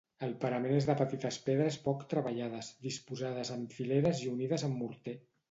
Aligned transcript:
El 0.27 0.31
parament 0.43 0.77
és 0.77 0.87
de 0.89 0.95
petites 1.01 1.37
pedres 1.49 1.77
poc 1.83 2.01
treballades, 2.15 2.71
disposades 2.87 3.53
en 3.59 3.69
filades 3.77 4.25
i 4.27 4.33
unides 4.35 4.67
amb 4.71 4.83
morter. 4.83 5.17